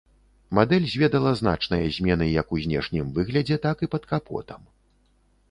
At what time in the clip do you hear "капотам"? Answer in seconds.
4.15-4.61